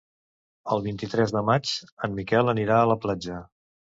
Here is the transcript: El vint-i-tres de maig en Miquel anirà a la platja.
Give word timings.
El 0.75 0.79
vint-i-tres 0.85 1.33
de 1.35 1.43
maig 1.49 1.73
en 2.07 2.17
Miquel 2.21 2.51
anirà 2.57 2.79
a 2.81 2.87
la 2.93 2.99
platja. 3.07 3.37